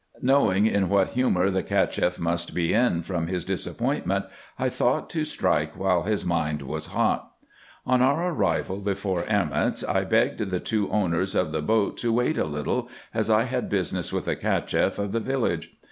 Knowing 0.23 0.65
in 0.65 0.89
what 0.89 1.09
humour 1.09 1.51
the 1.51 1.61
Cacheff 1.61 2.17
must 2.17 2.55
be 2.55 2.73
in 2.73 3.03
from 3.03 3.27
his 3.27 3.45
disappointment, 3.45 4.25
I 4.57 4.67
thought 4.67 5.11
to 5.11 5.23
strike 5.25 5.77
while 5.77 6.01
his 6.01 6.25
mind 6.25 6.63
was 6.63 6.87
hot. 6.87 7.31
On 7.85 8.01
our 8.01 8.33
arrival 8.33 8.79
before 8.79 9.21
Erments 9.29 9.87
I 9.87 10.03
begged 10.03 10.39
the 10.49 10.59
two 10.59 10.89
owners 10.89 11.35
of 11.35 11.51
the 11.51 11.61
boat 11.61 11.97
to 11.99 12.11
wait 12.11 12.39
a 12.39 12.45
little, 12.45 12.89
as 13.13 13.29
I 13.29 13.43
had 13.43 13.69
business 13.69 14.11
with 14.11 14.25
the 14.25 14.35
Cacheff 14.35 14.97
of 14.97 15.11
the 15.11 15.19
village. 15.19 15.75